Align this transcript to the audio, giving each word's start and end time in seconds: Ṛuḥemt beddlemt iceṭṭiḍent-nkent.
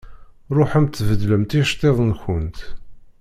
Ṛuḥemt 0.57 1.03
beddlemt 1.07 1.51
iceṭṭiḍent-nkent. 1.59 2.59